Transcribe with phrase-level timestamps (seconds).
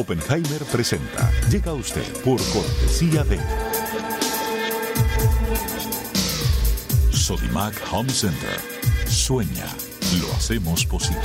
[0.00, 1.30] Oppenheimer presenta.
[1.50, 3.38] Llega a usted por cortesía de
[7.12, 8.58] Sodimac Home Center.
[9.06, 9.66] Sueña,
[10.22, 11.20] lo hacemos posible.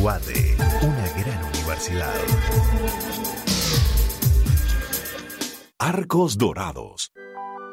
[0.00, 2.14] UADE, una gran universidad.
[5.78, 7.12] Arcos Dorados.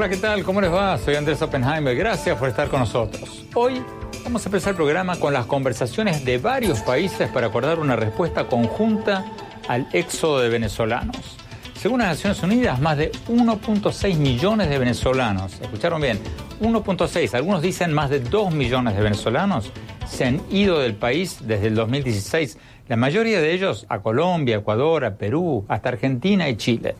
[0.00, 0.44] Hola, ¿qué tal?
[0.44, 0.96] ¿Cómo les va?
[0.96, 1.94] Soy Andrés Oppenheimer.
[1.94, 3.44] Gracias por estar con nosotros.
[3.52, 3.84] Hoy
[4.24, 8.46] vamos a empezar el programa con las conversaciones de varios países para acordar una respuesta
[8.46, 9.26] conjunta
[9.68, 11.36] al éxodo de venezolanos.
[11.74, 16.18] Según las Naciones Unidas, más de 1.6 millones de venezolanos, escucharon bien,
[16.62, 19.70] 1.6, algunos dicen más de 2 millones de venezolanos
[20.08, 22.56] se han ido del país desde el 2016,
[22.88, 26.96] la mayoría de ellos a Colombia, Ecuador, a Perú, hasta Argentina y Chile.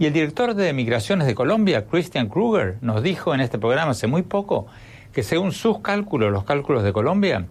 [0.00, 4.06] Y el director de Migraciones de Colombia, Christian Kruger, nos dijo en este programa hace
[4.06, 4.66] muy poco
[5.12, 7.48] que según sus cálculos, los cálculos de Colombia,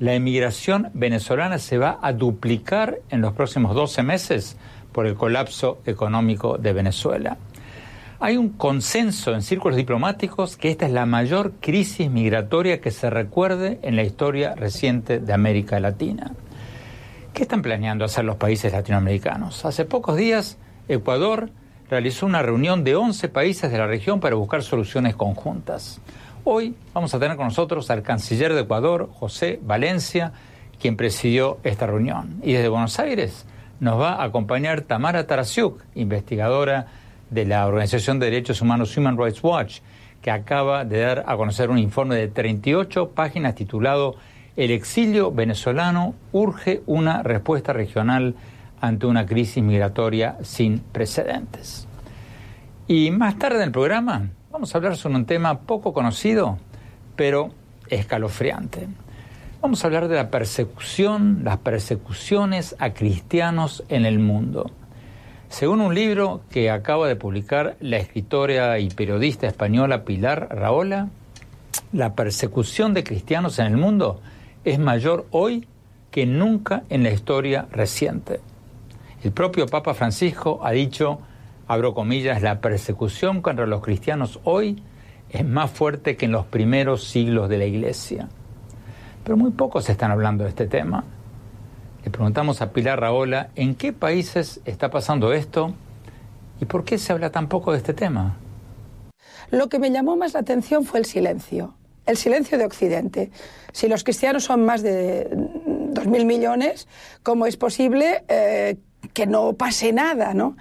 [0.00, 4.56] la emigración venezolana se va a duplicar en los próximos 12 meses
[4.90, 7.36] por el colapso económico de Venezuela.
[8.18, 13.10] Hay un consenso en círculos diplomáticos que esta es la mayor crisis migratoria que se
[13.10, 16.32] recuerde en la historia reciente de América Latina.
[17.32, 19.64] ¿Qué están planeando hacer los países latinoamericanos?
[19.64, 20.58] Hace pocos días,
[20.88, 21.50] Ecuador
[21.92, 26.00] realizó una reunión de 11 países de la región para buscar soluciones conjuntas.
[26.42, 30.32] Hoy vamos a tener con nosotros al canciller de Ecuador, José Valencia,
[30.80, 32.40] quien presidió esta reunión.
[32.42, 33.44] Y desde Buenos Aires
[33.78, 36.86] nos va a acompañar Tamara Tarasiuk, investigadora
[37.28, 39.80] de la Organización de Derechos Humanos Human Rights Watch,
[40.22, 44.16] que acaba de dar a conocer un informe de 38 páginas titulado
[44.56, 48.34] El exilio venezolano urge una respuesta regional
[48.82, 51.86] ante una crisis migratoria sin precedentes.
[52.88, 56.58] Y más tarde en el programa vamos a hablar sobre un tema poco conocido,
[57.16, 57.50] pero
[57.88, 58.88] escalofriante.
[59.60, 64.70] Vamos a hablar de la persecución, las persecuciones a cristianos en el mundo.
[65.48, 71.08] Según un libro que acaba de publicar la escritora y periodista española Pilar Raola,
[71.92, 74.20] la persecución de cristianos en el mundo
[74.64, 75.68] es mayor hoy
[76.10, 78.40] que nunca en la historia reciente.
[79.22, 81.20] El propio Papa Francisco ha dicho,
[81.68, 84.82] abro comillas, la persecución contra los cristianos hoy
[85.30, 88.28] es más fuerte que en los primeros siglos de la Iglesia.
[89.22, 91.04] Pero muy pocos están hablando de este tema.
[92.04, 95.72] Le preguntamos a Pilar Raola en qué países está pasando esto
[96.60, 98.38] y por qué se habla tan poco de este tema.
[99.52, 101.74] Lo que me llamó más la atención fue el silencio,
[102.06, 103.30] el silencio de Occidente.
[103.72, 106.88] Si los cristianos son más de 2.000 millones,
[107.22, 108.78] ¿cómo es posible eh,
[109.12, 110.56] que no pase nada, ¿no?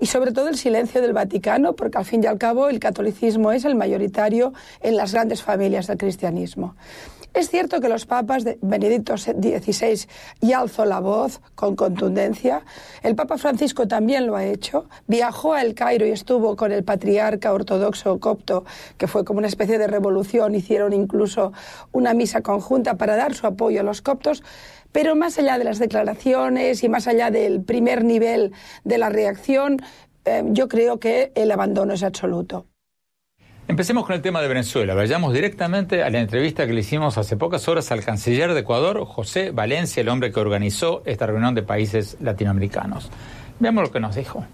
[0.00, 3.52] Y sobre todo el silencio del Vaticano, porque al fin y al cabo el catolicismo
[3.52, 6.74] es el mayoritario en las grandes familias del cristianismo.
[7.34, 10.06] Es cierto que los papas de Benedicto XVI
[10.40, 12.62] ya alzó la voz con contundencia.
[13.02, 14.86] El Papa Francisco también lo ha hecho.
[15.08, 18.64] Viajó a El Cairo y estuvo con el patriarca ortodoxo copto,
[18.98, 20.54] que fue como una especie de revolución.
[20.54, 21.52] Hicieron incluso
[21.90, 24.44] una misa conjunta para dar su apoyo a los coptos.
[24.94, 28.52] Pero más allá de las declaraciones y más allá del primer nivel
[28.84, 29.78] de la reacción,
[30.24, 32.66] eh, yo creo que el abandono es absoluto.
[33.66, 34.94] Empecemos con el tema de Venezuela.
[34.94, 39.04] Vayamos directamente a la entrevista que le hicimos hace pocas horas al canciller de Ecuador,
[39.04, 43.10] José Valencia, el hombre que organizó esta reunión de países latinoamericanos.
[43.58, 44.46] Veamos lo que nos dijo.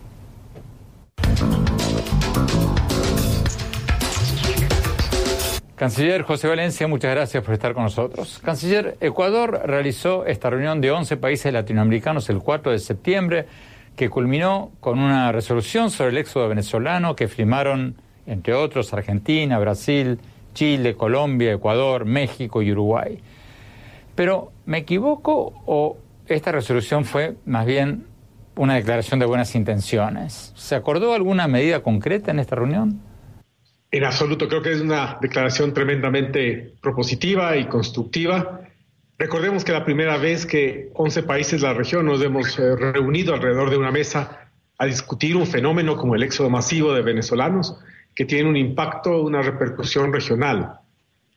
[5.81, 8.39] Canciller José Valencia, muchas gracias por estar con nosotros.
[8.45, 13.47] Canciller, Ecuador realizó esta reunión de 11 países latinoamericanos el 4 de septiembre,
[13.97, 17.95] que culminó con una resolución sobre el éxodo venezolano que firmaron
[18.27, 20.19] entre otros Argentina, Brasil,
[20.53, 23.19] Chile, Colombia, Ecuador, México y Uruguay.
[24.15, 28.05] Pero, ¿me equivoco o esta resolución fue más bien
[28.55, 30.53] una declaración de buenas intenciones?
[30.57, 33.01] ¿Se acordó alguna medida concreta en esta reunión?
[33.93, 38.61] En absoluto, creo que es una declaración tremendamente propositiva y constructiva.
[39.19, 43.35] Recordemos que la primera vez que 11 países de la región nos hemos eh, reunido
[43.35, 44.49] alrededor de una mesa
[44.79, 47.77] a discutir un fenómeno como el éxodo masivo de venezolanos,
[48.15, 50.79] que tiene un impacto, una repercusión regional.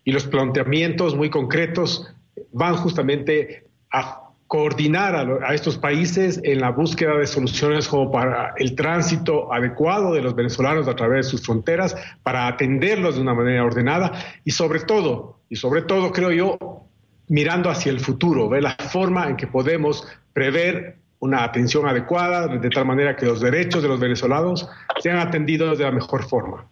[0.05, 2.07] Y los planteamientos muy concretos
[2.51, 4.22] van justamente a
[4.53, 10.21] coordinar a, estos países en la búsqueda de soluciones como para el tránsito adecuado de
[10.21, 14.11] los venezolanos a través de sus fronteras, para atenderlos de una manera ordenada
[14.45, 16.85] y sobre todo, y sobre todo creo yo,
[17.29, 22.69] mirando hacia el futuro, ver la forma en que podemos prever una atención adecuada, de
[22.69, 24.69] tal manera que los derechos de los venezolanos
[25.01, 26.67] sean atendidos de la mejor forma.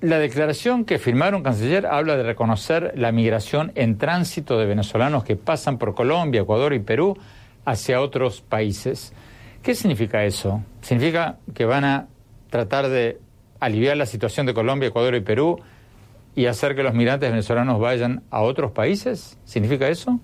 [0.00, 5.36] La declaración que firmaron, canciller, habla de reconocer la migración en tránsito de venezolanos que
[5.36, 7.18] pasan por Colombia, Ecuador y Perú
[7.66, 9.12] hacia otros países.
[9.62, 10.64] ¿Qué significa eso?
[10.80, 12.08] ¿Significa que van a
[12.48, 13.18] tratar de
[13.60, 15.60] aliviar la situación de Colombia, Ecuador y Perú
[16.34, 19.36] y hacer que los migrantes venezolanos vayan a otros países?
[19.44, 20.18] ¿Significa eso?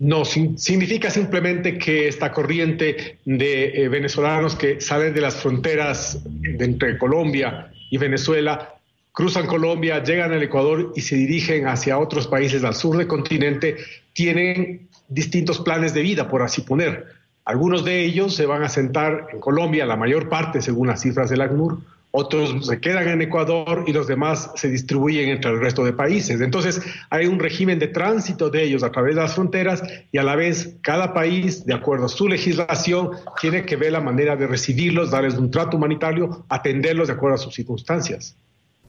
[0.00, 6.98] No, significa simplemente que esta corriente de eh, venezolanos que salen de las fronteras entre
[6.98, 8.81] Colombia y Venezuela
[9.12, 13.76] cruzan Colombia, llegan al Ecuador y se dirigen hacia otros países al sur del continente,
[14.12, 17.06] tienen distintos planes de vida, por así poner.
[17.44, 21.28] Algunos de ellos se van a sentar en Colombia, la mayor parte según las cifras
[21.28, 21.78] del ACNUR,
[22.14, 26.42] otros se quedan en Ecuador y los demás se distribuyen entre el resto de países.
[26.42, 29.82] Entonces hay un régimen de tránsito de ellos a través de las fronteras
[30.12, 34.02] y a la vez cada país, de acuerdo a su legislación, tiene que ver la
[34.02, 38.36] manera de recibirlos, darles un trato humanitario, atenderlos de acuerdo a sus circunstancias.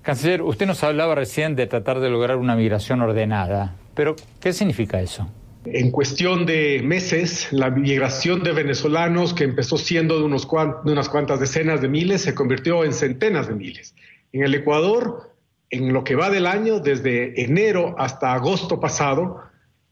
[0.03, 5.01] Canciller, usted nos hablaba recién de tratar de lograr una migración ordenada, pero ¿qué significa
[5.01, 5.29] eso?
[5.65, 10.45] En cuestión de meses, la migración de venezolanos, que empezó siendo de, unos
[10.83, 13.95] unas cuantas decenas de miles, se convirtió en centenas de miles.
[14.33, 15.33] En el Ecuador,
[15.69, 19.39] en lo que va del año, desde enero hasta agosto pasado,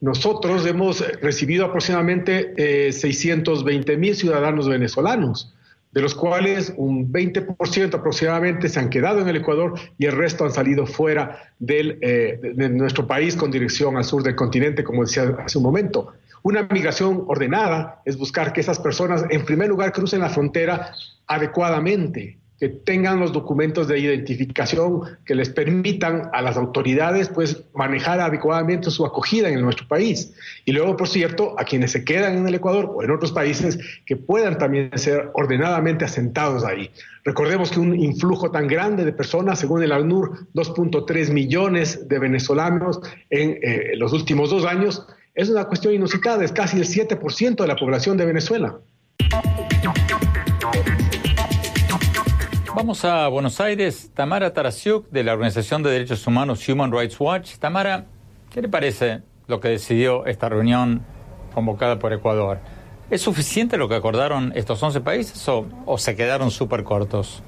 [0.02, 5.54] nosotros hemos recibido aproximadamente 620 eh, mil ciudadanos venezolanos
[5.92, 10.46] de los cuales un 20% aproximadamente se han quedado en el Ecuador y el resto
[10.46, 15.04] han salido fuera del, eh, de nuestro país con dirección al sur del continente, como
[15.04, 16.14] decía hace un momento.
[16.44, 20.94] Una migración ordenada es buscar que esas personas, en primer lugar, crucen la frontera
[21.28, 28.20] adecuadamente, que tengan los documentos de identificación que les permitan a las autoridades pues manejar
[28.20, 30.32] adecuadamente su acogida en nuestro país.
[30.64, 33.80] Y luego, por cierto, a quienes se quedan en el Ecuador o en otros países
[34.06, 36.92] que puedan también ser ordenadamente asentados ahí.
[37.24, 43.00] Recordemos que un influjo tan grande de personas, según el ACNUR, 2.3 millones de venezolanos
[43.32, 47.68] en eh, los últimos dos años, es una cuestión inusitada, es casi el 7% de
[47.68, 48.78] la población de Venezuela.
[52.82, 54.10] Vamos a Buenos Aires.
[54.16, 57.58] Tamara Tarasiuk, de la Organización de Derechos Humanos Human Rights Watch.
[57.60, 58.06] Tamara,
[58.50, 61.04] ¿qué le parece lo que decidió esta reunión
[61.54, 62.58] convocada por Ecuador?
[63.12, 67.44] ¿Es suficiente lo que acordaron estos 11 países o, se quedaron súper cortos?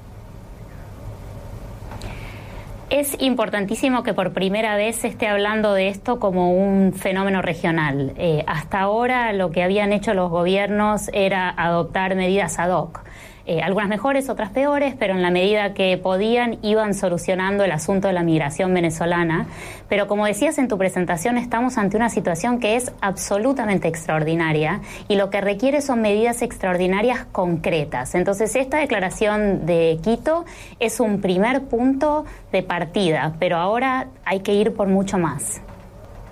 [2.88, 8.12] Es importantísimo que por primera vez se esté hablando de esto como un fenómeno regional.
[8.18, 13.00] Eh, hasta ahora lo que habían hecho los gobiernos era adoptar medidas ad hoc.
[13.46, 18.08] Eh, algunas mejores, otras peores, pero en la medida que podían iban solucionando el asunto
[18.08, 19.48] de la migración venezolana.
[19.86, 25.16] Pero como decías en tu presentación, estamos ante una situación que es absolutamente extraordinaria y
[25.16, 28.14] lo que requiere son medidas extraordinarias concretas.
[28.14, 30.46] Entonces, esta declaración de Quito
[30.80, 35.60] es un primer punto de partida, pero ahora hay que ir por mucho más.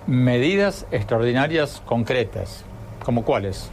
[0.07, 2.65] Medidas extraordinarias concretas,
[3.05, 3.69] ¿como cuáles?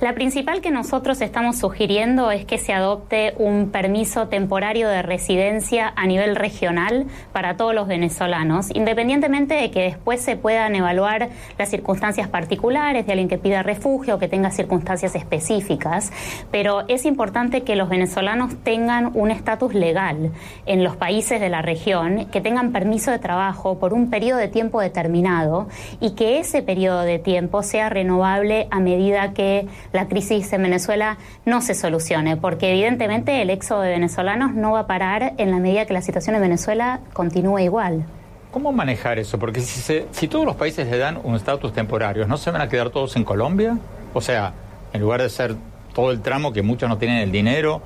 [0.00, 5.92] La principal que nosotros estamos sugiriendo es que se adopte un permiso temporario de residencia
[5.96, 11.70] a nivel regional para todos los venezolanos, independientemente de que después se puedan evaluar las
[11.70, 16.12] circunstancias particulares de alguien que pida refugio o que tenga circunstancias específicas,
[16.52, 20.30] pero es importante que los venezolanos tengan un estatus legal
[20.66, 24.46] en los países de la región, que tengan permiso de trabajo por un periodo de
[24.46, 25.66] tiempo determinado
[26.00, 31.18] y que ese periodo de tiempo sea renovable a medida que la crisis en Venezuela
[31.44, 35.58] no se solucione, porque evidentemente el éxodo de venezolanos no va a parar en la
[35.58, 38.04] medida que la situación en Venezuela continúe igual.
[38.50, 39.38] ¿Cómo manejar eso?
[39.38, 42.68] Porque si, si todos los países le dan un estatus temporario, ¿no se van a
[42.68, 43.78] quedar todos en Colombia?
[44.14, 44.52] O sea,
[44.92, 45.54] en lugar de ser
[45.94, 47.82] todo el tramo que muchos no tienen el dinero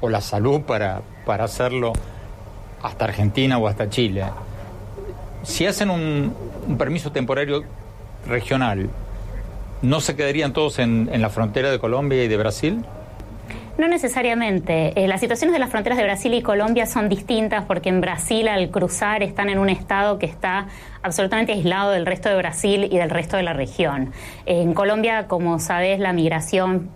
[0.00, 1.92] o la salud para, para hacerlo
[2.82, 4.24] hasta Argentina o hasta Chile.
[5.42, 6.34] Si hacen un,
[6.66, 7.62] un permiso temporario
[8.26, 8.88] regional,
[9.86, 12.84] ¿no se quedarían todos en, la frontera de Colombia y de Brasil?
[13.78, 14.92] No necesariamente.
[15.00, 18.48] Eh, las situaciones de las fronteras de Brasil y Colombia son distintas porque en Brasil
[18.48, 20.66] al cruzar están en un estado que está
[21.02, 24.12] absolutamente aislado del resto de Brasil y del resto de la región.
[24.46, 26.90] en Colombia, como sabes, la migración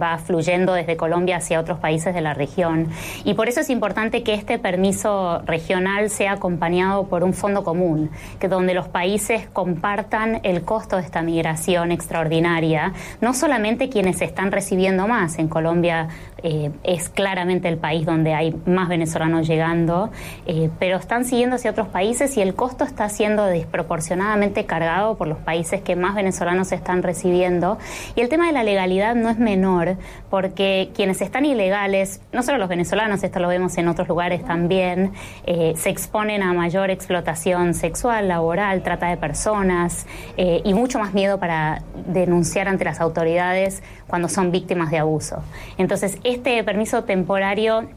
[0.00, 2.88] va fluyendo desde Colombia hacia otros países de la región.
[3.24, 8.10] Y por eso es importante que este permiso regional sea acompañado por un fondo común,
[8.38, 14.52] que donde los países compartan el costo de esta migración extraordinaria, no solamente quienes están
[14.52, 15.38] recibiendo más.
[15.38, 16.08] En Colombia
[16.42, 20.10] eh, es claramente el país donde hay más venezolanos llegando,
[20.46, 25.28] eh, pero están siguiendo hacia otros países y el costo está siendo desproporcionadamente cargado por
[25.28, 27.78] los países que más venezolanos están recibiendo.
[28.14, 29.96] Y el tema de la legalidad no es menor,
[30.30, 35.12] porque quienes están ilegales, no solo los venezolanos, esto lo vemos en otros lugares también,
[35.46, 40.06] eh, se exponen a mayor explotación sexual, laboral, trata de personas
[40.36, 45.42] y mucho más miedo para denunciar ante las autoridades cuando son víctimas de abuso.
[45.78, 47.88] Entonces, este permiso temporario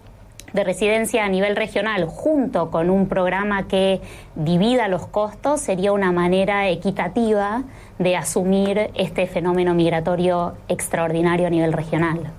[0.54, 4.02] de residencia a nivel regional junto con un programa que
[4.36, 7.64] divida los costos sería una manera equitativa
[8.00, 12.32] de asumir este fenómeno migratorio extraordinario a nivel regional.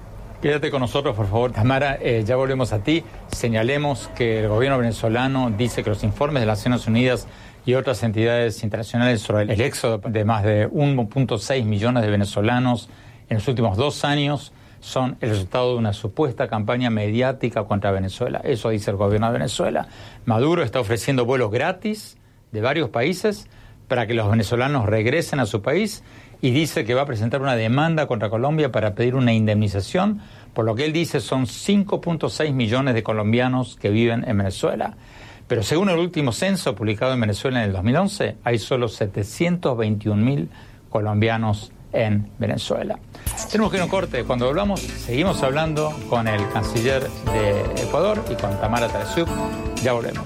[0.43, 1.53] Quédate con nosotros, por favor.
[1.53, 3.03] Tamara, eh, ya volvemos a ti.
[3.29, 7.27] Señalemos que el gobierno venezolano dice que los informes de las Naciones Unidas
[7.65, 12.91] y otras entidades internacionales sobre el éxodo de más de 1.6 millones de venezolanos
[13.29, 14.53] en los últimos dos años
[14.85, 18.43] son el resultado de una supuesta campaña mediática contra Venezuela.
[18.45, 19.89] Eso dice el gobierno de Venezuela.
[20.27, 22.19] Maduro está ofreciendo vuelos gratis
[22.53, 23.49] de varios países
[23.89, 26.05] para que los venezolanos regresen a su país
[26.43, 30.21] y dice que va a presentar una demanda contra Colombia para pedir una indemnización.
[30.53, 34.99] Por lo que él dice son 5.6 millones de colombianos que viven en Venezuela.
[35.49, 40.51] Pero según el último censo publicado en Venezuela en el 2011, hay solo 721 mil
[40.91, 42.99] colombianos en Venezuela.
[43.51, 44.25] Tenemos que ir a un corte.
[44.25, 49.29] Cuando volvamos, seguimos hablando con el canciller de Ecuador y con Tamara Tarasuk.
[49.83, 50.25] Ya volvemos.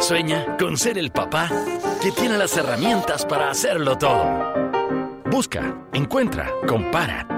[0.00, 1.50] Sueña con ser el papá
[2.02, 4.24] que tiene las herramientas para hacerlo todo.
[5.30, 7.37] Busca, encuentra, compara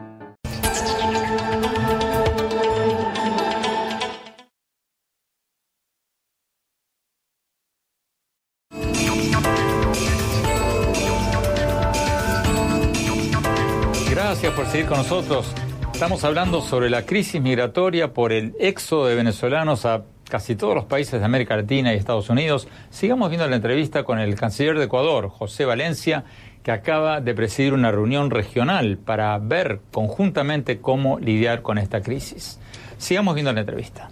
[14.71, 15.53] Seguir con nosotros.
[15.93, 20.85] Estamos hablando sobre la crisis migratoria por el éxodo de venezolanos a casi todos los
[20.85, 22.69] países de América Latina y Estados Unidos.
[22.89, 26.23] Sigamos viendo la entrevista con el canciller de Ecuador, José Valencia,
[26.63, 32.57] que acaba de presidir una reunión regional para ver conjuntamente cómo lidiar con esta crisis.
[32.97, 34.09] Sigamos viendo la entrevista.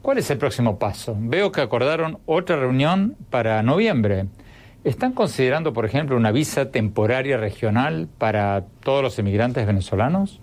[0.00, 1.14] ¿Cuál es el próximo paso?
[1.18, 4.24] Veo que acordaron otra reunión para noviembre.
[4.84, 10.40] ¿Están considerando, por ejemplo, una visa temporaria regional para todos los emigrantes venezolanos?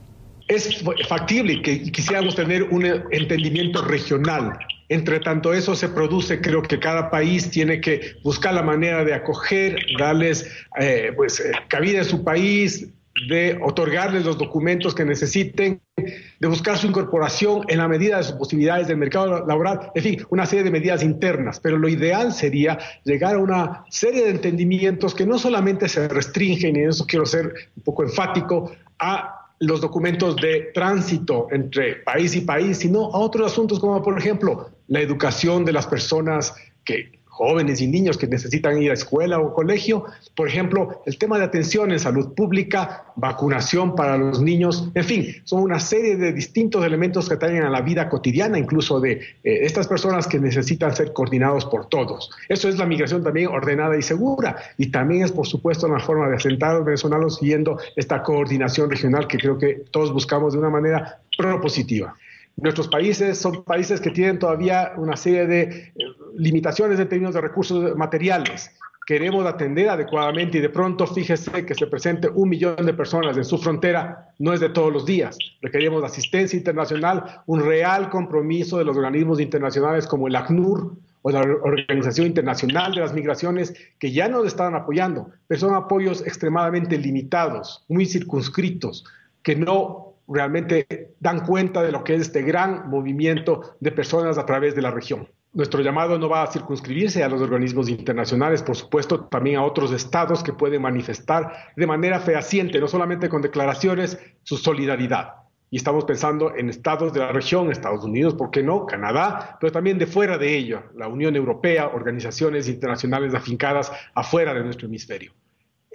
[0.47, 4.53] Es factible que quisiéramos tener un entendimiento regional.
[4.89, 9.15] Entre tanto, eso se produce, creo que cada país tiene que buscar la manera de
[9.15, 10.47] acoger, darles
[10.79, 12.87] eh, pues, eh, cabida en su país,
[13.27, 18.35] de otorgarles los documentos que necesiten, de buscar su incorporación en la medida de sus
[18.35, 21.59] posibilidades del mercado laboral, en fin, una serie de medidas internas.
[21.59, 26.75] Pero lo ideal sería llegar a una serie de entendimientos que no solamente se restringen,
[26.75, 32.35] y en eso quiero ser un poco enfático, a los documentos de tránsito entre país
[32.35, 36.53] y país, sino a otros asuntos como por ejemplo la educación de las personas
[36.83, 40.05] que jóvenes y niños que necesitan ir a escuela o colegio.
[40.35, 45.35] Por ejemplo, el tema de atención en salud pública, vacunación para los niños, en fin,
[45.43, 49.19] son una serie de distintos elementos que traen a la vida cotidiana, incluso de eh,
[49.43, 52.29] estas personas que necesitan ser coordinados por todos.
[52.47, 54.55] Eso es la migración también ordenada y segura.
[54.77, 58.89] Y también es, por supuesto, una forma de asentar a los venezolanos siguiendo esta coordinación
[58.89, 62.15] regional que creo que todos buscamos de una manera propositiva.
[62.57, 65.93] Nuestros países son países que tienen todavía una serie de eh,
[66.37, 68.71] limitaciones en términos de recursos materiales.
[69.05, 73.45] Queremos atender adecuadamente y de pronto fíjese que se presente un millón de personas en
[73.45, 75.37] su frontera, no es de todos los días.
[75.61, 81.41] Requerimos asistencia internacional, un real compromiso de los organismos internacionales como el ACNUR o la
[81.41, 87.83] Organización Internacional de las Migraciones, que ya nos están apoyando, pero son apoyos extremadamente limitados,
[87.87, 89.05] muy circunscritos,
[89.43, 94.45] que no realmente dan cuenta de lo que es este gran movimiento de personas a
[94.45, 95.29] través de la región.
[95.53, 99.93] Nuestro llamado no va a circunscribirse a los organismos internacionales, por supuesto, también a otros
[99.93, 105.35] estados que pueden manifestar de manera fehaciente, no solamente con declaraciones, su solidaridad.
[105.71, 108.85] Y estamos pensando en estados de la región, Estados Unidos, ¿por qué no?
[108.85, 114.63] Canadá, pero también de fuera de ello, la Unión Europea, organizaciones internacionales afincadas afuera de
[114.63, 115.31] nuestro hemisferio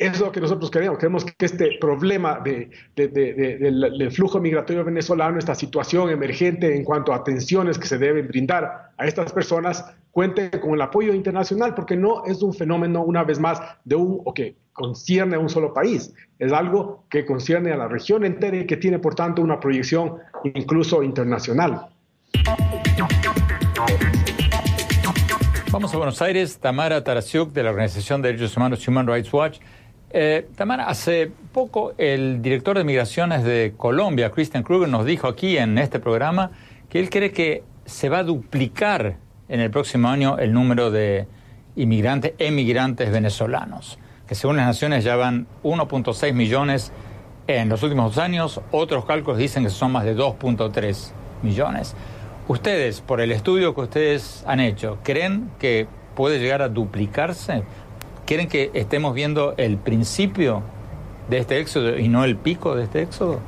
[0.01, 0.99] es lo que nosotros queremos.
[0.99, 7.17] Queremos que este problema de, del, flujo migratorio venezolano, esta situación emergente en cuanto a
[7.17, 12.25] atenciones que se deben brindar a estas personas, cuente con el apoyo internacional, porque no
[12.25, 16.15] es un fenómeno, una vez más, de un o que concierne a un solo país.
[16.39, 20.17] Es algo que concierne a la región entera y que tiene, por tanto, una proyección
[20.45, 21.89] incluso internacional.
[25.71, 26.59] Vamos a Buenos Aires.
[26.59, 29.61] Tamara Tarasiuk, de la Organización de Derechos Humanos Human Rights Watch.
[30.13, 35.57] Eh, Tamara, hace poco el director de migraciones de Colombia, Christian Kruger, nos dijo aquí
[35.57, 36.51] en este programa
[36.89, 41.29] que él cree que se va a duplicar en el próximo año el número de
[41.77, 46.93] inmigrantes, emigrantes venezolanos, que según las naciones ya van 1.6 millones
[47.47, 51.13] en los últimos dos años, otros cálculos dicen que son más de 2.3
[51.43, 51.95] millones.
[52.49, 57.63] Ustedes, por el estudio que ustedes han hecho, ¿creen que puede llegar a duplicarse?
[58.31, 60.63] ¿Quieren que estemos viendo el principio
[61.29, 63.41] de este éxodo y no el pico de este éxodo?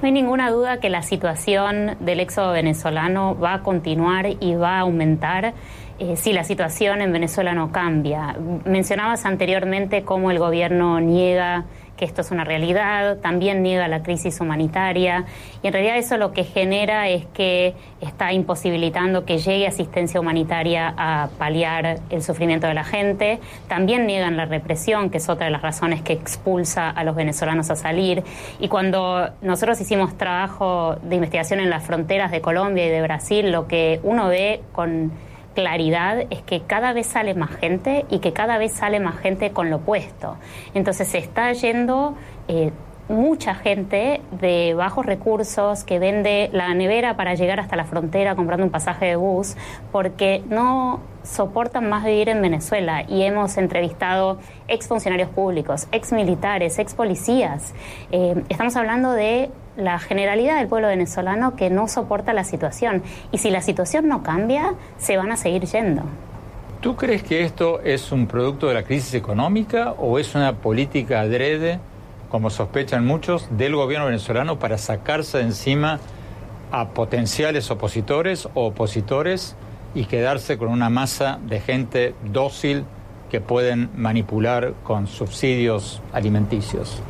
[0.00, 4.76] No hay ninguna duda que la situación del éxodo venezolano va a continuar y va
[4.76, 5.52] a aumentar
[5.98, 8.36] eh, si la situación en Venezuela no cambia.
[8.64, 11.64] Mencionabas anteriormente cómo el gobierno niega
[11.98, 15.26] que esto es una realidad, también niega la crisis humanitaria
[15.62, 20.94] y en realidad eso lo que genera es que está imposibilitando que llegue asistencia humanitaria
[20.96, 25.50] a paliar el sufrimiento de la gente, también niegan la represión, que es otra de
[25.50, 28.22] las razones que expulsa a los venezolanos a salir
[28.60, 33.50] y cuando nosotros hicimos trabajo de investigación en las fronteras de Colombia y de Brasil,
[33.50, 35.10] lo que uno ve con
[35.54, 39.52] claridad es que cada vez sale más gente y que cada vez sale más gente
[39.52, 40.36] con lo opuesto.
[40.74, 42.14] Entonces se está yendo
[42.48, 42.70] eh,
[43.08, 48.64] mucha gente de bajos recursos que vende la nevera para llegar hasta la frontera comprando
[48.64, 49.56] un pasaje de bus
[49.90, 57.74] porque no soportan más vivir en Venezuela y hemos entrevistado exfuncionarios públicos, exmilitares, ex policías.
[58.12, 63.02] Eh, estamos hablando de la generalidad del pueblo venezolano que no soporta la situación.
[63.30, 66.02] Y si la situación no cambia, se van a seguir yendo.
[66.80, 71.20] ¿Tú crees que esto es un producto de la crisis económica o es una política
[71.20, 71.78] adrede,
[72.28, 76.00] como sospechan muchos, del gobierno venezolano para sacarse de encima
[76.72, 79.54] a potenciales opositores o opositores
[79.94, 82.84] y quedarse con una masa de gente dócil
[83.30, 87.00] que pueden manipular con subsidios alimenticios?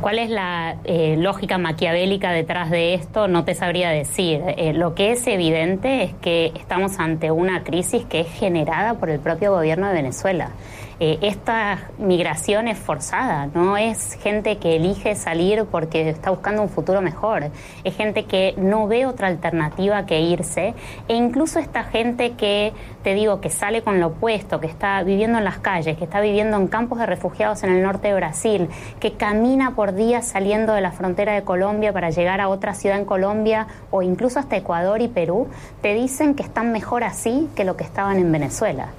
[0.00, 3.26] ¿Cuál es la eh, lógica maquiavélica detrás de esto?
[3.26, 4.40] No te sabría decir.
[4.56, 9.10] Eh, lo que es evidente es que estamos ante una crisis que es generada por
[9.10, 10.50] el propio gobierno de Venezuela.
[11.04, 16.68] Eh, esta migración es forzada, no es gente que elige salir porque está buscando un
[16.68, 17.50] futuro mejor,
[17.82, 20.74] es gente que no ve otra alternativa que irse.
[21.08, 25.38] E incluso esta gente que, te digo, que sale con lo opuesto, que está viviendo
[25.38, 28.68] en las calles, que está viviendo en campos de refugiados en el norte de Brasil,
[29.00, 32.96] que camina por días saliendo de la frontera de Colombia para llegar a otra ciudad
[32.96, 35.48] en Colombia o incluso hasta Ecuador y Perú,
[35.80, 38.90] te dicen que están mejor así que lo que estaban en Venezuela.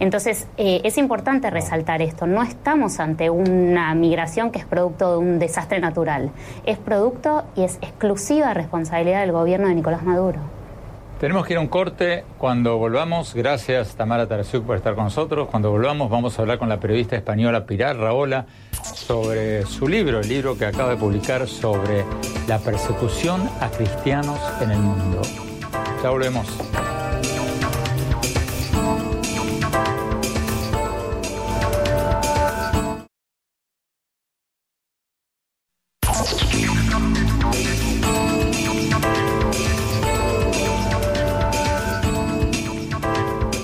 [0.00, 2.26] Entonces, eh, es importante resaltar esto.
[2.26, 6.30] No estamos ante una migración que es producto de un desastre natural.
[6.64, 10.40] Es producto y es exclusiva responsabilidad del gobierno de Nicolás Maduro.
[11.20, 12.24] Tenemos que ir a un corte.
[12.38, 15.48] Cuando volvamos, gracias Tamara Tarasuk por estar con nosotros.
[15.50, 18.46] Cuando volvamos, vamos a hablar con la periodista española Pilar Raola
[18.82, 22.06] sobre su libro, el libro que acaba de publicar sobre
[22.48, 25.20] la persecución a cristianos en el mundo.
[26.02, 26.46] Ya volvemos.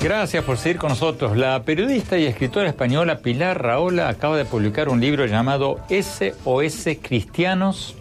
[0.06, 1.36] Gracias por seguir con nosotros.
[1.36, 7.96] La periodista y escritora española Pilar Raola acaba de publicar un libro llamado SOS Cristianos,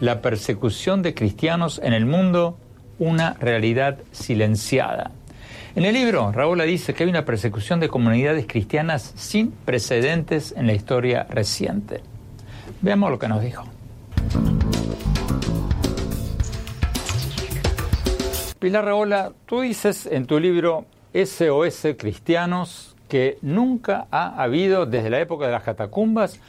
[0.00, 2.56] la persecución de cristianos en el mundo,
[2.98, 5.10] una realidad silenciada.
[5.76, 10.66] En el libro, Raola dice que hay una persecución de comunidades cristianas sin precedentes en
[10.66, 12.00] la historia reciente.
[12.80, 13.64] Veamos lo que nos dijo.
[18.58, 25.20] Pilar Raola, tú dices en tu libro SOS cristianos que nunca ha habido desde la
[25.20, 26.40] época de las catacumbas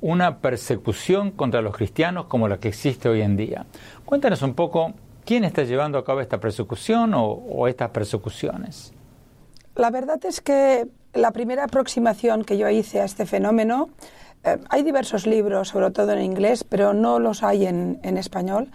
[0.00, 3.66] una persecución contra los cristianos como la que existe hoy en día.
[4.04, 8.92] Cuéntanos un poco quién está llevando a cabo esta persecución o, estas persecuciones.
[9.76, 13.90] La verdad es que la primera aproximación que yo hice a este fenómeno,
[14.44, 18.70] eh, hay diversos libros, sobre todo en inglés, pero no los hay en, en español.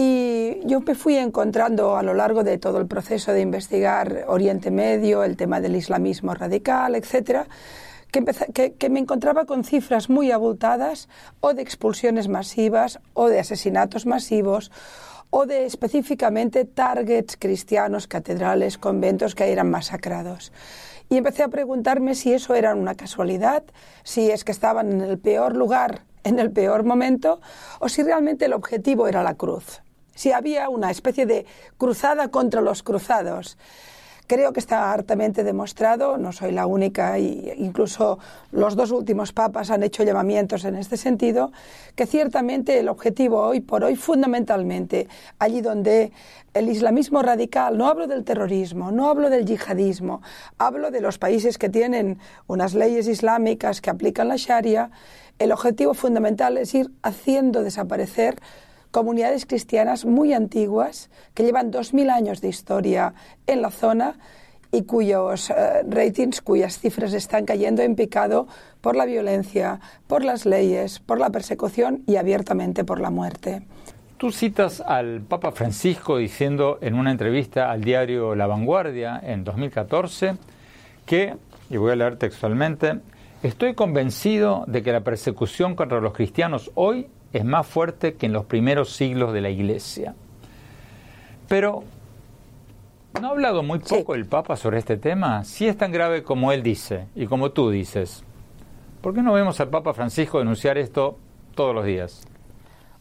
[0.00, 4.70] Y yo me fui encontrando a lo largo de todo el proceso de investigar Oriente
[4.70, 7.48] Medio, el tema del islamismo radical, etcétera,
[8.12, 11.08] que, me encontraba con cifras muy abultadas
[11.40, 14.70] o de expulsiones masivas o de asesinatos masivos
[15.30, 20.52] o de específicamente targets cristianos, catedrales, conventos que eran masacrados.
[21.08, 23.64] Y empecé a preguntarme si eso era una casualidad,
[24.04, 27.40] si es que estaban en el peor lugar, en el peor momento,
[27.80, 29.82] o si realmente el objetivo era la cruz
[30.18, 33.56] si había una especie de cruzada contra los cruzados.
[34.26, 38.18] Creo que está hartamente demostrado, no soy la única, e incluso
[38.50, 41.52] los dos últimos papas han hecho llamamientos en este sentido,
[41.94, 45.06] que ciertamente el objetivo hoy por hoy, fundamentalmente,
[45.38, 46.10] allí donde
[46.52, 50.20] el islamismo radical, no hablo del terrorismo, no hablo del yihadismo,
[50.58, 54.90] hablo de los países que tienen unas leyes islámicas que aplican la Sharia,
[55.38, 58.34] el objetivo fundamental es ir haciendo desaparecer
[58.90, 63.14] comunidades cristianas muy antiguas que llevan 2.000 años de historia
[63.46, 64.18] en la zona
[64.70, 68.46] y cuyos eh, ratings, cuyas cifras están cayendo en picado
[68.80, 73.62] por la violencia, por las leyes, por la persecución y abiertamente por la muerte.
[74.18, 80.36] Tú citas al Papa Francisco diciendo en una entrevista al diario La Vanguardia en 2014
[81.06, 81.36] que,
[81.70, 82.98] y voy a leer textualmente,
[83.42, 88.32] estoy convencido de que la persecución contra los cristianos hoy es más fuerte que en
[88.32, 90.14] los primeros siglos de la Iglesia.
[91.48, 91.84] Pero,
[93.20, 95.44] ¿no ha hablado muy poco el Papa sobre este tema?
[95.44, 98.24] Si es tan grave como él dice y como tú dices,
[99.00, 101.18] ¿por qué no vemos al Papa Francisco denunciar esto
[101.54, 102.22] todos los días?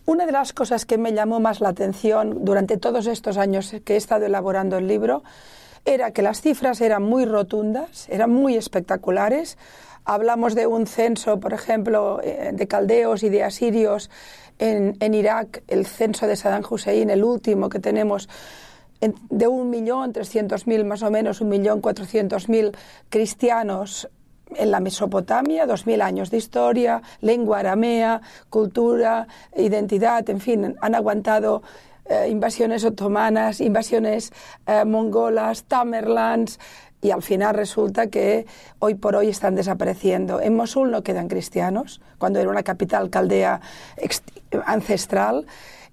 [0.05, 3.95] Una de las cosas que me llamó más la atención durante todos estos años que
[3.95, 5.23] he estado elaborando el libro
[5.83, 9.57] era que las cifras eran muy rotundas, eran muy espectaculares,
[10.09, 14.09] Hablamos de un censo, por ejemplo, eh, de caldeos y de asirios
[14.57, 18.29] en, Irak, el censo de Saddam Hussein, el último que tenemos,
[19.01, 22.71] de un millón trescientos mil más o menos, un millón cuatrocientos mil
[23.09, 24.09] cristianos
[24.55, 30.95] en la Mesopotamia, dos mil años de historia, lengua aramea, cultura, identidad, en fin, han
[30.95, 31.63] aguantado
[32.09, 34.31] eh, invasiones otomanas, invasiones
[34.65, 36.57] eh, mongolas, Tamerlans,
[37.01, 38.45] y al final resulta que
[38.79, 40.41] hoy por hoy están desapareciendo.
[40.41, 43.61] En Mosul no quedan cristianos, cuando era una capital caldea
[44.65, 45.45] ancestral,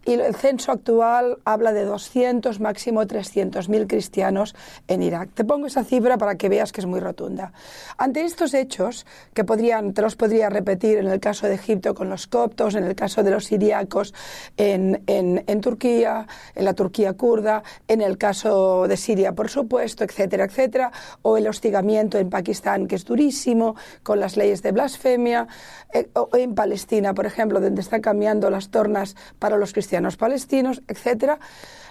[0.04, 4.54] y el censo actual habla de 200, máximo 300 mil cristianos
[4.86, 5.30] en Irak.
[5.34, 7.52] Te pongo esa cifra para que veas que es muy rotunda.
[7.96, 12.10] Ante estos hechos, que podrían, te los podría repetir en el caso de Egipto con
[12.10, 14.12] los coptos, en el caso de los siriacos
[14.56, 20.04] en, en, en Turquía, en la Turquía kurda, en el caso de Siria, por supuesto,
[20.04, 25.48] etcétera, etcétera, o el hostigamiento en Pakistán, que es durísimo, con las leyes de blasfemia,
[25.92, 30.82] eh, o en Palestina, por ejemplo, donde están cambiando las tornas para los cristianos palestinos,
[30.88, 31.38] etc.,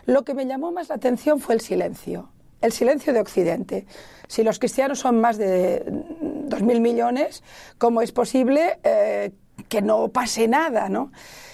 [0.05, 2.29] lo que me llamó más la atención fue el silencio,
[2.61, 3.85] el silencio de Occidente.
[4.27, 7.43] Si los cristianos son más de 2.000 millones,
[7.77, 9.31] ¿cómo es posible eh,
[9.69, 10.89] que no pase nada?
[10.89, 11.11] ¿no?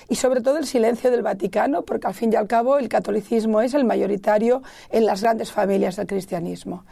[0.09, 3.61] y sobre todo el silencio del Vaticano, porque al fin y al cabo el catolicismo
[3.61, 6.83] es el mayoritario en las grandes familias del cristianismo.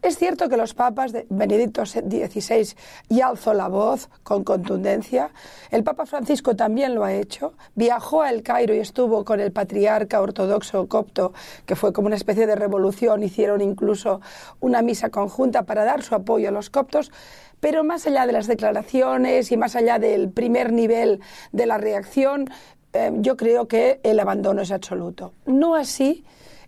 [0.00, 2.76] Es cierto que los papas, de Benedicto XVI
[3.08, 5.30] ya alzó la voz con contundencia,
[5.72, 9.50] el Papa Francisco también lo ha hecho, viajó a El Cairo y estuvo con el
[9.50, 11.32] patriarca ortodoxo copto,
[11.66, 14.20] que fue como una especie de revolución, hicieron incluso
[14.60, 17.10] una misa conjunta para dar su apoyo a los coptos,
[17.58, 22.48] pero más allá de las declaraciones y más allá del primer nivel de la reacción,
[22.92, 25.32] eh, yo creo que el abandono es absoluto.
[25.44, 26.24] No así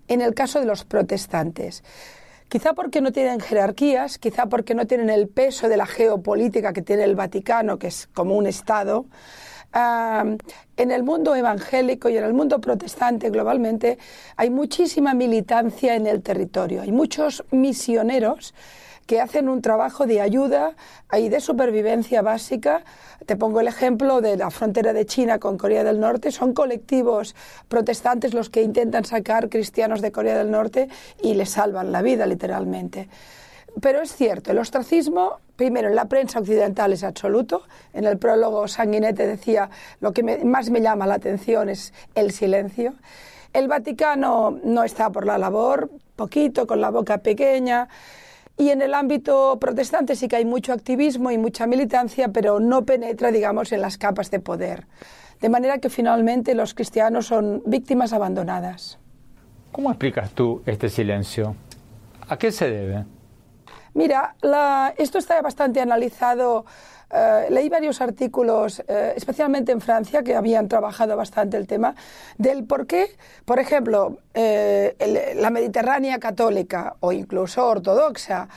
[0.09, 1.85] en el caso de los protestantes.
[2.51, 6.83] Quizá porque no tienen jerarquías, quizá porque no tienen el peso de la geopolítica que
[6.83, 9.07] tiene el Vaticano, que es como un Estado.
[9.73, 13.99] en el mundo evangélico y en el mundo protestante globalmente
[14.35, 16.83] hay muchísima militancia en el territorio.
[16.83, 18.53] Hay muchos misioneros
[19.11, 20.77] que hacen un trabajo de ayuda
[21.13, 22.85] y de supervivencia básica.
[23.27, 26.31] Te pongo el ejemplo de la frontera de China con Corea del Norte.
[26.31, 27.35] Son colectivos
[27.67, 30.89] protestantes los que intentan sacar cristianos de Corea del Norte
[31.21, 33.09] y les salvan la vida, literalmente.
[33.81, 37.65] Pero es cierto, el ostracismo, primero en la prensa occidental es absoluto.
[37.93, 42.95] En el prólogo Sanguinete decía, lo que más me llama la atención es el silencio.
[43.53, 47.89] El Vaticano no está por la labor, poquito, con la boca pequeña.
[48.61, 52.85] Y en el ámbito protestante sí que hay mucho activismo y mucha militancia, pero no
[52.85, 54.87] penetra, digamos, en las capas de poder.
[55.41, 58.99] De manera que finalmente los cristianos son víctimas abandonadas.
[59.73, 61.57] ¿Cómo explicas tú este silencio?
[62.29, 63.07] ¿A qué se debe?
[63.95, 64.37] Mira,
[64.99, 66.67] esto está bastante analizado
[67.13, 71.95] eh, leí varios artículos, eh, especialmente en Francia, que habían trabajado bastante el tema,
[72.39, 78.49] del por qué, por ejemplo, eh, la Mediterránea católica o incluso ortodoxa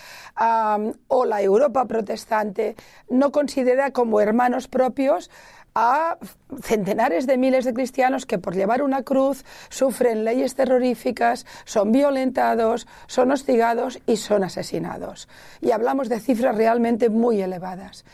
[1.08, 2.76] o la Europa protestante
[3.10, 5.30] no considera como hermanos propios
[5.76, 6.18] a
[6.62, 12.88] centenares de miles de cristianos que por llevar una cruz sufren leyes terroríficas, son violentados,
[13.08, 15.28] son hostigados y son asesinados.
[15.62, 18.06] Y hablamos de cifras realmente muy elevadas.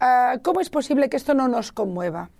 [0.00, 2.30] Ah, ¿Cómo es posible que esto no nos conmueva?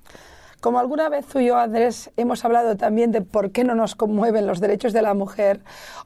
[0.62, 3.96] Como alguna vez tú y yo, Andrés, hemos hablado también de por qué no nos
[3.96, 5.58] conmueven los derechos de la mujer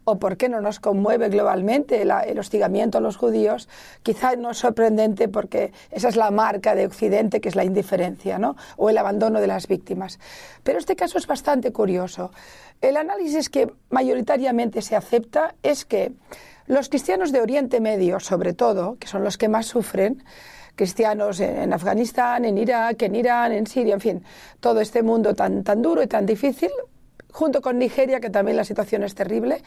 [0.04, 3.68] o por qué no nos conmueve globalmente el hostigamiento a los judíos,
[4.02, 8.38] quizá no es sorprendente porque esa es la marca de Occidente, que es la indiferencia
[8.38, 8.56] ¿no?
[8.78, 10.18] o el abandono de las víctimas.
[10.62, 12.30] Pero este caso es bastante curioso.
[12.80, 16.12] El análisis que mayoritariamente se acepta es que
[16.66, 20.24] los cristianos de Oriente Medio, sobre todo, que son los que más sufren,
[20.76, 24.24] cristianos en Afganistán, en Irak, en Irán, en Siria, en fin,
[24.60, 26.70] todo este mundo tan, tan duro y tan difícil,
[27.32, 29.62] junto con Nigeria, que también la situación es terrible,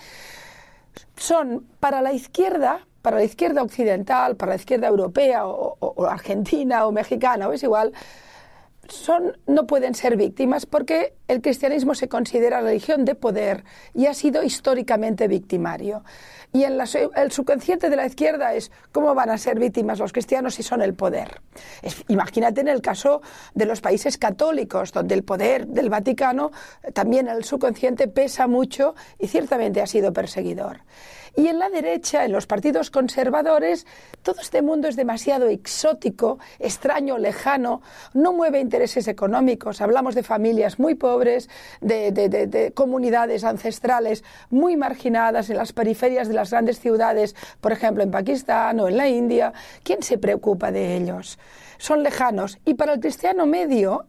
[1.15, 6.91] son para la izquierda, para la izquierda occidental, para la izquierda europea o, argentina o
[6.91, 7.93] mexicana, o es igual,
[8.87, 14.13] son, no pueden ser víctimas porque el cristianismo se considera religión de poder y ha
[14.13, 16.03] sido históricamente victimario.
[16.51, 16.79] Y en
[17.15, 20.81] el subconsciente de la izquierda es cómo van a ser víctimas los cristianos si son
[20.81, 21.41] el poder.
[22.07, 23.21] imagínate en el caso
[23.53, 26.51] de los países católicos, donde el poder del Vaticano
[26.93, 30.81] también en el subconsciente pesa mucho y ciertamente ha sido perseguidor.
[31.39, 33.87] Y en la derecha, en los partidos conservadores,
[34.23, 37.81] todo este mundo es demasiado exótico, extraño, lejano,
[38.13, 39.79] no mueve intereses económicos.
[39.79, 41.49] Hablamos de familias muy pobres,
[41.79, 48.11] de, comunidades ancestrales muy marginadas en las periferias de las grandes ciudades, por ejemplo en
[48.11, 49.53] Pakistán o en la India.
[49.83, 51.39] ¿Quién se preocupa de ellos?
[51.77, 52.57] Son lejanos.
[52.65, 54.07] Y para el cristiano medio,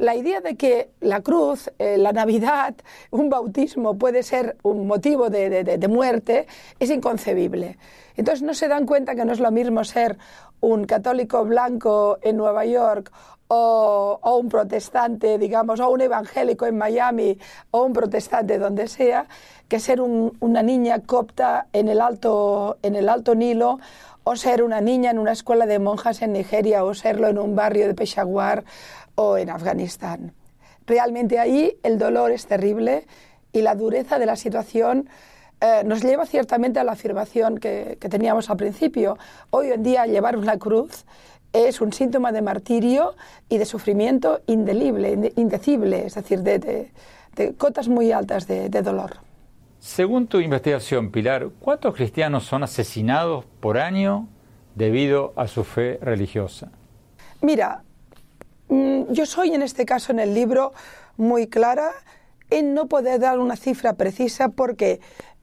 [0.00, 2.74] la idea de que la cruz, eh, la Navidad,
[3.10, 6.46] un bautismo puede ser un motivo de, muerte
[6.78, 7.76] es inconcebible.
[8.16, 10.16] Entonces no se dan cuenta que no es lo mismo ser
[10.60, 13.12] un católico blanco en Nueva York
[13.48, 17.38] o, un protestante, digamos, o un evangélico en Miami
[17.70, 19.26] o un protestante donde sea,
[19.68, 23.78] que ser una niña copta en el, alto, en el Alto Nilo
[24.24, 27.56] o ser una niña en una escuela de monjas en Nigeria o serlo en un
[27.56, 28.64] barrio de Peshawar
[29.22, 30.32] o en Afganistán.
[30.86, 33.06] Realmente ahí el dolor es terrible
[33.52, 35.10] y la dureza de la situación
[35.60, 39.18] eh, nos lleva ciertamente a la afirmación que, teníamos al principio.
[39.50, 41.04] Hoy en día llevar una cruz
[41.52, 43.14] es un síntoma de martirio
[43.50, 46.90] y de sufrimiento indelible, indecible, es decir, de,
[47.58, 49.18] cotas muy altas de, de dolor.
[49.80, 54.28] Según tu investigación, Pilar, ¿cuántos cristianos son asesinados por año
[54.74, 56.70] debido a su fe religiosa?
[57.42, 57.82] Mira,
[58.70, 60.72] yo soy en este caso en el libro
[61.16, 61.90] muy clara
[62.50, 65.00] en no poder dar una cifra precisa porque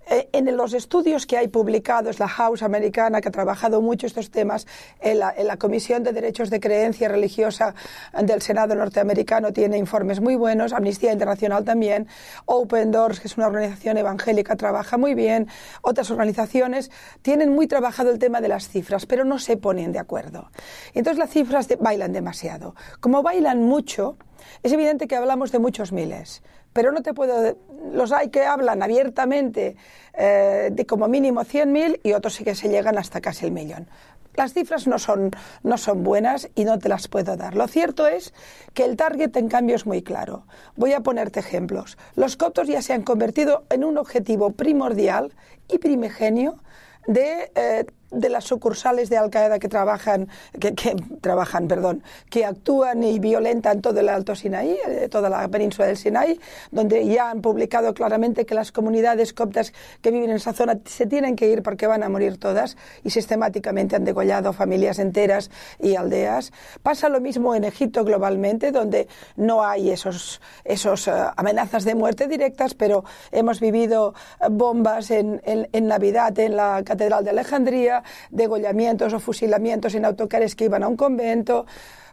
[0.10, 4.66] en los estudios que hay publicados, la House americana, que ha trabajado mucho estos temas,
[5.00, 7.76] en la, en la, Comisión de Derechos de Creencia Religiosa
[8.22, 12.08] del Senado norteamericano tiene informes muy buenos, Amnistía Internacional también,
[12.46, 15.48] Open Doors, que es una organización evangélica, trabaja muy bien,
[15.82, 16.92] otras organizaciones
[17.22, 20.52] tienen muy trabajado el tema de las cifras, pero no se ponen de acuerdo.
[20.94, 22.76] Entonces las cifras de, bailan demasiado.
[23.00, 24.18] Como bailan mucho,
[24.64, 26.42] es evidente que hablamos de muchos miles
[26.78, 27.58] pero no te puedo.
[27.92, 29.76] Los hay que hablan abiertamente
[30.14, 33.88] eh, de como mínimo 100.000 y otros sí que se llegan hasta casi el millón.
[34.36, 35.32] Las cifras no son,
[35.64, 37.56] no son buenas y no te las puedo dar.
[37.56, 38.32] Lo cierto es
[38.76, 40.46] que el target, en cambio, es muy claro.
[40.76, 41.98] Voy a ponerte ejemplos.
[42.16, 45.34] Los coptos ya se han convertido en un objetivo primordial
[45.68, 46.60] y primigenio
[47.08, 50.74] de eh, de las sucursales de Al Qaeda que trabajan, que,
[51.22, 55.98] trabajan, perdón, que actúan y violentan todo el Alto Sinaí, eh, toda la península del
[55.98, 56.40] Sinaí,
[56.72, 61.06] donde ya han publicado claramente que las comunidades coptas que viven en esa zona se
[61.06, 65.96] tienen que ir porque van a morir todas y sistemáticamente han degollado familias enteras y
[65.96, 66.54] aldeas.
[66.84, 72.28] Pasa lo mismo en Egipto globalmente, donde no hay esos, esos eh, amenazas de muerte
[72.28, 77.97] directas, pero hemos vivido eh, bombas en, en Navidad en la Catedral de Alejandría,
[78.30, 81.66] degollamientos o fusilamientos en autocares que iban a un convento.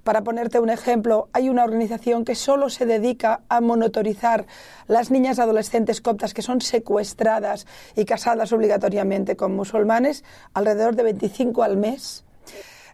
[0.05, 4.45] Para ponerte un ejemplo, hay una organización que solo se dedica a monitorizar
[4.87, 7.67] las niñas adolescentes coptas que son secuestradas
[7.97, 12.25] y casadas obligatoriamente con musulmanes, alrededor de 25 al mes.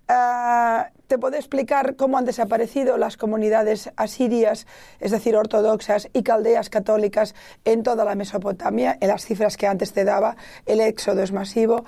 [0.06, 4.66] Ah, te puedo explicar cómo han desaparecido las comunidades asirias,
[4.98, 9.92] es decir, ortodoxas y caldeas católicas en toda la Mesopotamia, en las cifras que antes
[9.92, 11.84] te daba, el éxodo es masivo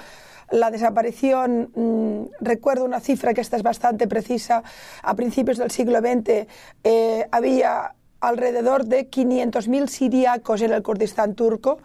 [0.51, 4.63] la desaparición, mm, recuerdo una cifra que esta es bastante precisa,
[5.03, 6.47] a principios del siglo XX
[6.85, 11.79] eh, había alrededor de 500.000 siriacos en el Kurdistán turco,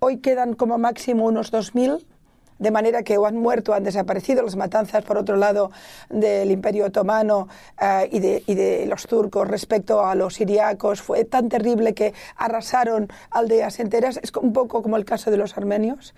[0.00, 2.04] hoy quedan como máximo unos 2.000
[2.58, 4.42] de manera que o han muerto o han desaparecido.
[4.42, 5.70] Las matanzas, por otro lado,
[6.08, 7.48] del Imperio Otomano
[7.80, 12.14] eh, y, de, y, de, los turcos respecto a los siriacos fue tan terrible que
[12.36, 14.18] arrasaron aldeas enteras.
[14.22, 16.14] Es un poco como el caso de los armenios.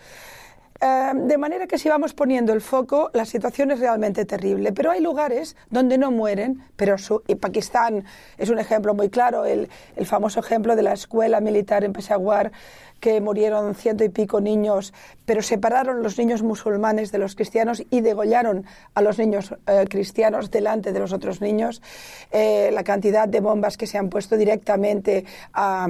[0.80, 4.72] Eh, de manera que si vamos poniendo el foco, la situación es realmente terrible.
[4.72, 8.04] Pero hay lugares donde no mueren, pero y Pakistán
[8.38, 12.52] es un ejemplo muy claro, el, el famoso ejemplo de la escuela militar en Peshawar,
[13.00, 14.92] que murieron ciento y pico niños,
[15.24, 20.50] pero separaron los niños musulmanes de los cristianos y degollaron a los niños eh, cristianos
[20.50, 21.82] delante de los otros niños.
[22.30, 25.86] Eh, la cantidad de bombas que se han puesto directamente a,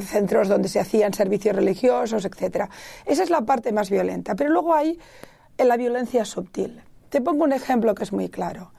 [0.00, 2.68] centros donde se hacían servicios religiosos, etc.
[3.04, 4.34] Esa es la parte más violenta.
[4.34, 4.98] Pero luego hay
[5.58, 6.82] la violencia sutil.
[7.08, 8.72] Te pongo un ejemplo que es muy claro.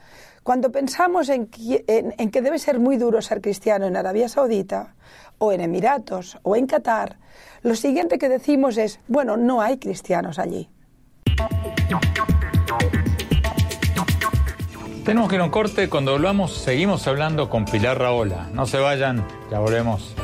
[0.46, 4.94] Cuando pensamos en que debe ser muy duro ser cristiano en Arabia Saudita,
[5.40, 7.18] o en Emiratos, o en Qatar,
[7.64, 10.70] lo siguiente que decimos es, bueno, no hay cristianos allí.
[15.04, 15.90] Tenemos que ir a un corte.
[15.90, 18.48] Cuando volvamos, seguimos hablando con Pilar Raola.
[18.54, 20.16] No se vayan, ya volvemos.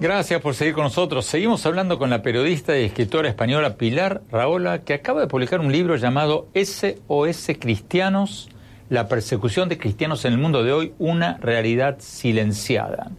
[0.00, 1.26] Gracias por seguir con nosotros.
[1.26, 5.70] Seguimos hablando con la periodista y escritora española Pilar Raola, que acaba de publicar un
[5.70, 8.48] libro llamado SOS Cristianos,
[8.88, 13.10] la persecución de cristianos en el mundo de hoy, una realidad silenciada.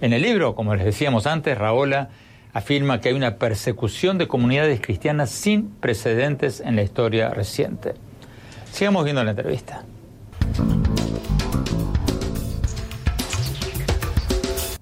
[0.00, 2.10] En el libro, como les decíamos antes, Raola
[2.52, 7.94] afirma que hay una persecución de comunidades cristianas sin precedentes en la historia reciente.
[8.70, 9.82] Sigamos viendo la entrevista.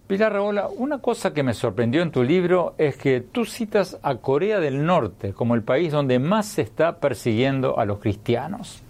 [0.08, 4.14] Pilar Raola, una cosa que me sorprendió en tu libro es que tú citas a
[4.14, 8.82] Corea del Norte como el país donde más se está persiguiendo a los cristianos.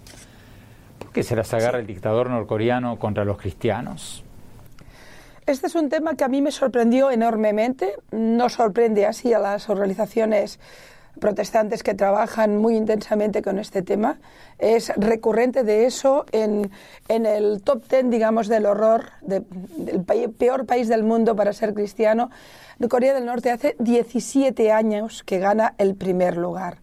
[0.97, 4.23] ¿Por qué se las agarra el dictador norcoreano contra los cristianos?
[5.45, 7.95] Este es un tema que a mí me sorprendió enormemente.
[8.11, 10.57] No sorprende así a las organizaciones
[11.19, 14.19] protestantes que trabajan muy intensamente con este tema.
[14.57, 16.71] Es recurrente de eso en,
[17.07, 20.03] en el top ten, digamos, del horror, del
[20.37, 22.29] peor país del mundo para ser cristiano.
[22.87, 26.77] Corea del Norte hace 17 años que gana el primer lugar.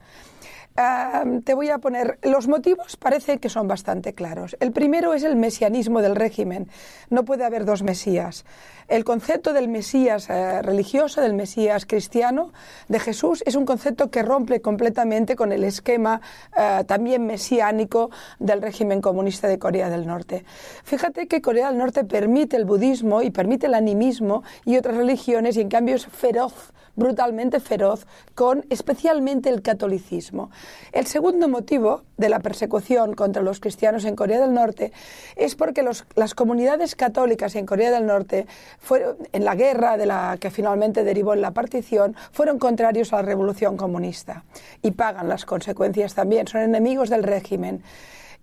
[1.44, 4.56] Te voy a poner, los motivos parece que son bastante claros.
[4.60, 6.68] El primero es el mesianismo del régimen.
[7.08, 8.44] No puede haber dos mesías.
[8.88, 12.52] El concepto del mesías eh, religioso, del mesías cristiano,
[12.88, 16.20] de Jesús, es un concepto que rompe completamente con el esquema
[16.56, 20.44] eh, también mesiánico del régimen comunista de Corea del Norte.
[20.84, 25.56] Fíjate que Corea del Norte permite el budismo y permite el animismo y otras religiones
[25.56, 30.50] y en cambio es feroz brutalmente feroz con especialmente el catolicismo.
[30.92, 34.92] El segundo motivo de la persecución contra los cristianos en Corea del Norte
[35.36, 38.46] es porque las comunidades católicas en Corea del Norte
[38.78, 43.16] fueron, en la guerra de la que finalmente derivó en la partición fueron contrarios a
[43.16, 44.44] la revolución comunista
[44.82, 47.82] y pagan las consecuencias también, son enemigos del régimen.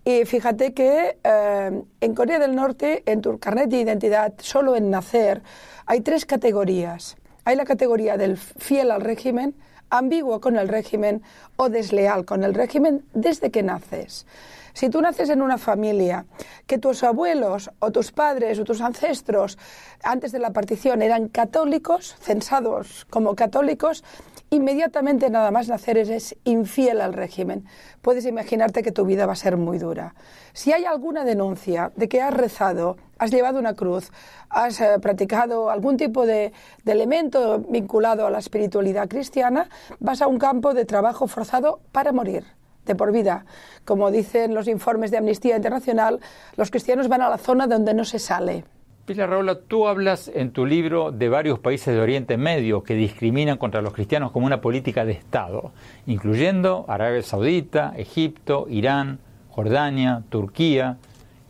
[0.04, 4.90] Y fíjate que eh, en Corea del Norte, en tu carnet de identidad, solo en
[4.90, 5.42] nacer,
[5.86, 7.16] hay tres categorías.
[7.44, 9.54] Hay la categoría del fiel al régimen,
[9.90, 11.22] ambiguo con el régimen
[11.56, 14.26] o desleal con el régimen desde que naces.
[14.74, 16.26] Si tú naces en una familia
[16.66, 19.56] que tus abuelos o tus padres o tus ancestros
[20.02, 24.02] antes de la partición eran católicos, censados como católicos,
[24.50, 27.64] inmediatamente nada más nacer eres infiel al régimen.
[28.02, 30.16] Puedes imaginarte que tu vida va a ser muy dura.
[30.54, 34.10] Si hay alguna denuncia de que has rezado, has llevado una cruz,
[34.48, 36.52] has eh, practicado algún tipo de,
[36.82, 39.68] de elemento vinculado a la espiritualidad cristiana,
[40.00, 42.44] vas a un campo de trabajo forzado para morir
[42.86, 43.44] de por vida.
[43.84, 46.20] Como dicen los informes de Amnistía Internacional,
[46.56, 48.64] los cristianos van a la zona donde no se sale.
[49.06, 53.58] Pilar Raula, tú hablas en tu libro de varios países de Oriente Medio que discriminan
[53.58, 55.72] contra los cristianos como una política de Estado,
[56.06, 59.18] incluyendo Arabia Saudita, Egipto, Irán,
[59.50, 60.96] Jordania, Turquía,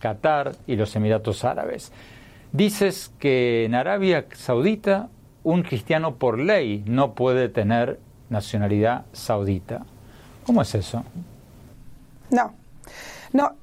[0.01, 1.93] Qatar y los Emiratos Árabes.
[2.51, 5.09] Dices que en Arabia Saudita
[5.45, 9.87] un cristiano por ley no puede tener nacionalidad saudita.
[10.47, 11.03] ¿Cómo es eso?
[12.31, 12.53] No,
[13.33, 13.57] no.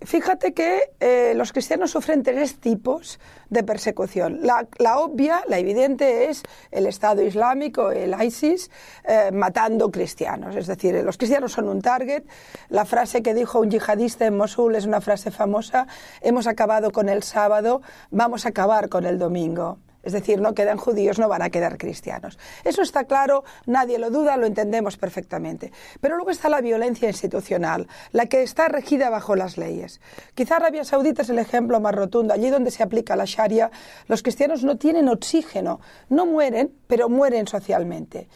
[0.00, 3.18] Fíjate que eh, los cristianos sufren tres tipos
[3.50, 4.38] de persecución.
[4.42, 8.70] La, obvia, la evidente, es el Estado Islámico, el ISIS,
[9.04, 10.54] eh, matando cristianos.
[10.54, 12.22] Es decir, los cristianos son un target.
[12.68, 15.88] La frase que dijo un yihadista en Mosul es una frase famosa.
[16.20, 19.78] Hemos acabado con el sábado, vamos a acabar con el domingo.
[20.02, 22.38] Es decir, no quedan judíos, no van a quedar cristianos.
[22.64, 25.72] Eso está claro, nadie lo duda, lo entendemos perfectamente.
[26.00, 30.00] Pero luego está la violencia institucional, la que está regida bajo las leyes.
[30.34, 32.32] Quizá Arabia Saudita es el ejemplo más rotundo.
[32.32, 33.70] Allí donde se aplica la Sharia,
[34.06, 38.28] los cristianos no tienen oxígeno, no mueren, pero mueren socialmente.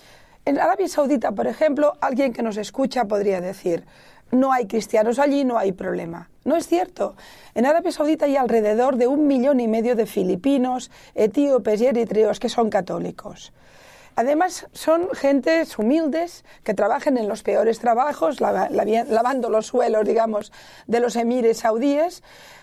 [0.45, 3.85] En Arabia Saudita, por ejemplo, alguien que nos escucha podría decir,
[4.33, 6.29] no hay cristianos allí, no hay problema.
[6.45, 7.15] No es cierto.
[7.55, 12.41] En Arabia Saudita hay alrededor de un millón y medio de filipinos, etíopes y eritreos
[12.41, 13.53] que son católicos.
[14.17, 20.53] Además, son gentes humildes que trabajan en los peores trabajos, lavando los suelos, digamos,
[20.87, 22.23] de los emires saudíes,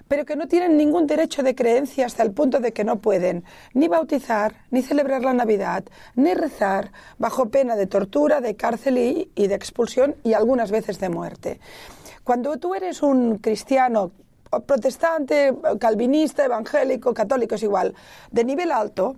[0.10, 3.46] pero que no tienen ningún derecho de creencia hasta el punto de que no pueden
[3.74, 5.86] ni bautizar, ni celebrar la Navidad,
[6.16, 11.10] ni rezar, bajo pena de tortura, de cárcel y, de expulsión y algunas veces de
[11.10, 11.60] muerte.
[12.24, 14.12] Cuando tú eres un cristiano
[14.66, 17.94] protestante, calvinista, evangélico, católico, es igual,
[18.32, 19.16] de nivel alto,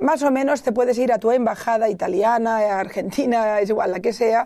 [0.00, 4.12] más o menos te puedes ir a tu embajada italiana, argentina, es igual, la que
[4.12, 4.44] sea,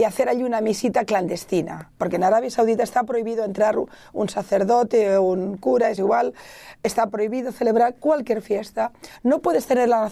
[0.00, 3.76] y hacer allí una misita clandestina, porque en Arabia Saudita está prohibido entrar
[4.14, 6.32] un sacerdote o un cura, es igual,
[6.82, 8.92] está prohibido celebrar cualquier fiesta,
[9.22, 10.10] no puedes tener la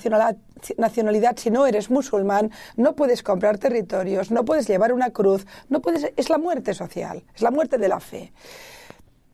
[0.77, 5.81] nacionalidad, si no eres musulmán, no puedes comprar territorios, no puedes llevar una cruz, no
[5.81, 8.35] puedes, es la muerte social, es la muerte de la fe.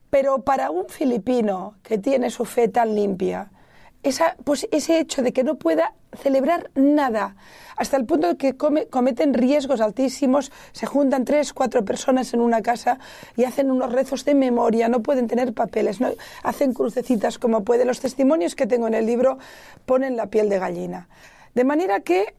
[0.09, 3.51] Pero para un filipino que tiene su fe tan limpia,
[4.43, 7.35] pues ese hecho de que no pueda celebrar nada,
[7.75, 12.61] hasta el punto de que cometen riesgos altísimos, se juntan tres, cuatro personas en una
[12.61, 12.99] casa
[13.35, 16.09] y hacen unos rezos de memoria, no pueden tener papeles, no,
[16.43, 17.87] hacen crucecitas como pueden.
[17.87, 19.37] Los testimonios que tengo en el libro
[19.85, 21.09] ponen la piel de gallina.
[21.53, 22.35] De manera que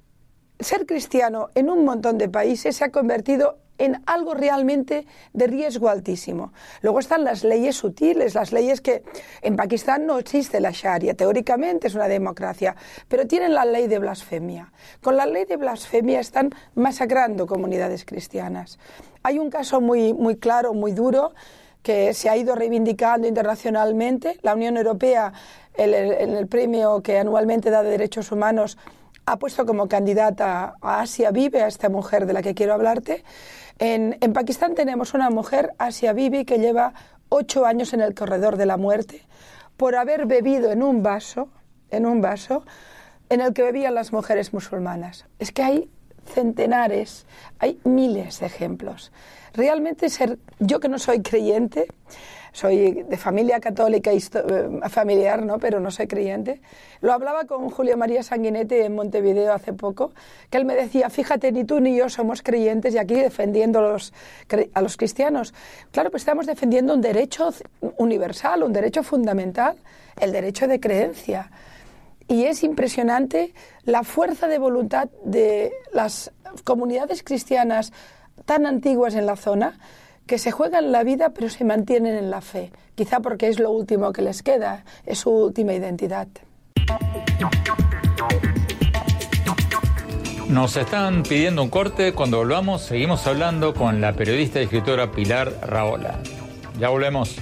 [0.58, 5.88] ser cristiano en un montón de países se ha convertido en algo realmente de riesgo
[5.88, 6.52] altísimo.
[6.82, 9.02] Luego están las leyes sutiles, las leyes que
[9.42, 12.76] en Pakistán no existe la Sharia, teóricamente es una democracia,
[13.08, 14.72] pero tienen la ley de blasfemia.
[15.02, 18.78] Con la ley de blasfemia están masacrando comunidades cristianas.
[19.22, 21.32] Hay un caso muy, muy claro, muy duro,
[21.86, 24.40] que se ha ido reivindicando internacionalmente.
[24.42, 25.32] La Unión Europea,
[25.74, 28.76] en el, premio que anualmente da de derechos humanos,
[29.24, 33.22] ha puesto como candidata a Asia Vive, a esta mujer de la que quiero hablarte.
[33.78, 36.94] En, Pakistán tenemos una mujer, Asia Bibi, que lleva
[37.28, 39.22] ocho años en el corredor de la muerte
[39.76, 41.48] por haber bebido en un vaso,
[41.90, 42.64] en un vaso,
[43.28, 45.26] en el que bebían las mujeres musulmanas.
[45.38, 45.90] Es que hay
[46.24, 47.26] centenares,
[47.58, 49.12] hay miles de ejemplos.
[49.52, 51.88] Realmente ser, yo que no soy creyente,
[52.56, 54.20] soy de familia católica eh,
[54.88, 55.58] familiar, ¿no?
[55.58, 56.62] pero no soy creyente.
[57.02, 60.12] Lo hablaba con Julio María Sanguinetti en Montevideo hace poco,
[60.48, 64.14] que él me decía, fíjate, ni tú ni yo somos creyentes y aquí defendiendo los,
[64.72, 65.52] a los cristianos.
[65.90, 67.50] Claro, pues estamos defendiendo un derecho
[67.98, 69.76] universal, un derecho fundamental,
[70.18, 71.50] el derecho de creencia.
[72.26, 73.52] Y es impresionante
[73.84, 76.32] la fuerza de voluntad de las
[76.64, 77.92] comunidades cristianas
[78.46, 79.78] tan antiguas en la zona
[80.26, 83.70] que se juegan la vida pero se mantienen en la fe, quizá porque es lo
[83.70, 86.28] último que les queda, es su última identidad.
[90.48, 95.52] Nos están pidiendo un corte, cuando volvamos seguimos hablando con la periodista y escritora Pilar
[95.62, 96.20] Raola.
[96.78, 97.36] Ya volvemos.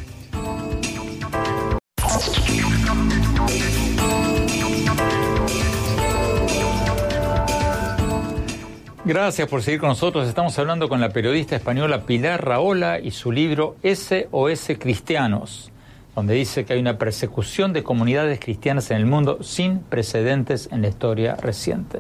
[9.07, 10.27] Gracias por seguir con nosotros.
[10.27, 15.71] Estamos hablando con la periodista española Pilar Raola y su libro SOS Cristianos,
[16.15, 20.81] donde dice que hay una persecución de comunidades cristianas en el mundo sin precedentes en
[20.81, 21.99] la historia reciente.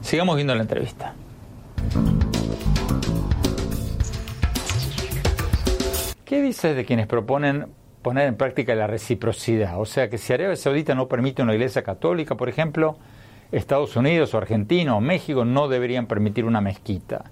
[0.00, 1.12] Sigamos viendo la entrevista.
[6.24, 7.66] ¿Qué dices de quienes proponen
[8.00, 9.78] poner en práctica la reciprocidad?
[9.78, 12.96] O sea, que si Arabia Saudita no permite una iglesia católica, por ejemplo,
[13.52, 17.24] Estados Unidos o Argentina o México no deberían permitir una mezquita.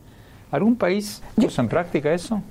[0.50, 2.42] ¿Algún país puso en práctica eso?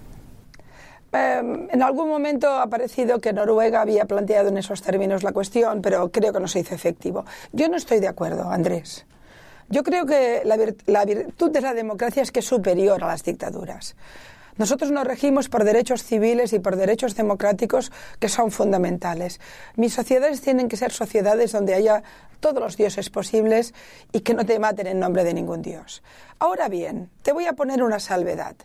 [1.11, 5.81] Em, en algún momento ha parecido que Noruega había planteado en esos términos la cuestión,
[5.81, 7.25] pero creo que no se hizo efectivo.
[7.51, 9.05] Yo no estoy de acuerdo, Andrés.
[9.69, 13.95] Yo creo que la virtud de la democracia es que es superior a las dictaduras.
[14.59, 19.39] Nosotros nos regimos por derechos civiles y por derechos democráticos que son fundamentales.
[19.77, 22.03] Mis sociedades tienen que ser sociedades donde haya
[22.41, 23.73] todos los dioses posibles
[24.11, 26.03] y que no te maten en nombre de ningún dios.
[26.39, 28.57] Ahora bien, te voy a poner una salvedad.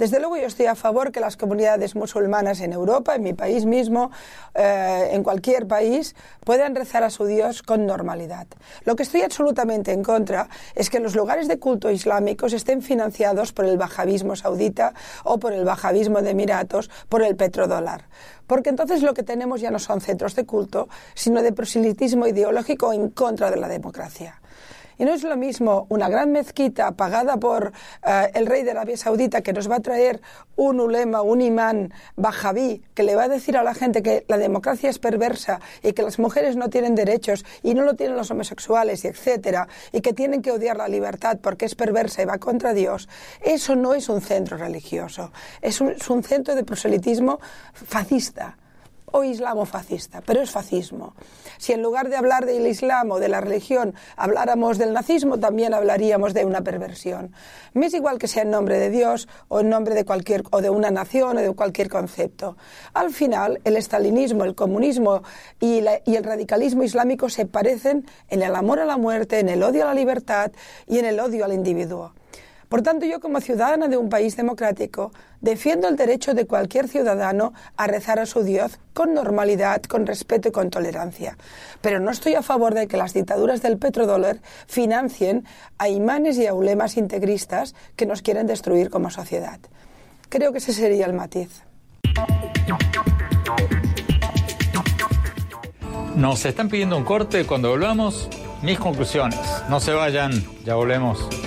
[0.00, 3.66] Desde luego yo estoy a favor que las comunidades musulmanas en Europa, en mi país
[3.66, 4.10] mismo,
[4.54, 8.46] eh, en cualquier país, puedan rezar a su Dios con normalidad.
[8.86, 13.52] Lo que estoy absolutamente en contra es que los lugares de culto islámicos estén financiados
[13.52, 18.08] por el bajavismo saudita o por el bajavismo de Emiratos, por el petrodólar.
[18.46, 22.94] Porque entonces lo que tenemos ya no son centros de culto, sino de proselitismo ideológico
[22.94, 24.39] en contra de la democracia.
[25.00, 27.72] Y no es lo mismo una gran mezquita pagada por
[28.06, 30.20] eh, el rey de Arabia Saudita que nos va a traer
[30.56, 34.36] un ulema, un imán bajaví, que le va a decir a la gente que la
[34.36, 38.30] democracia es perversa y que las mujeres no tienen derechos y no lo tienen los
[38.30, 42.36] homosexuales, y etcétera, y que tienen que odiar la libertad porque es perversa y va
[42.36, 43.08] contra Dios.
[43.40, 45.32] Eso no es un centro religioso,
[45.62, 47.40] es un, es un centro de proselitismo
[47.72, 48.58] fascista
[49.12, 51.14] o islamofascista, pero es fascismo.
[51.58, 55.74] Si en lugar de hablar del islam o de la religión habláramos del nazismo, también
[55.74, 57.32] hablaríamos de una perversión.
[57.74, 60.60] Me es igual que sea en nombre de Dios o en nombre de cualquier o
[60.60, 62.56] de una nación o de cualquier concepto.
[62.94, 65.22] Al final, el estalinismo, el comunismo
[65.60, 69.62] y, y el radicalismo islámico se parecen en el amor a la muerte, en el
[69.62, 70.52] odio a la libertad
[70.86, 72.12] y en el odio al individuo.
[72.70, 75.10] Por tanto, yo como ciudadana de un país democrático
[75.40, 80.50] defiendo el derecho de cualquier ciudadano a rezar a su Dios con normalidad, con respeto
[80.50, 81.36] y con tolerancia.
[81.80, 85.44] Pero no estoy a favor de que las dictaduras del petrodólar financien
[85.78, 89.58] a imanes y a ulemas integristas que nos quieren destruir como sociedad.
[90.28, 91.64] Creo que ese sería el matiz.
[96.14, 98.28] Nos están pidiendo un corte cuando volvamos.
[98.62, 99.40] Mis conclusiones.
[99.68, 100.30] No se vayan,
[100.64, 101.39] ya volvemos.